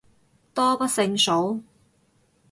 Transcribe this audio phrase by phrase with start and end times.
[0.55, 1.61] 多不勝數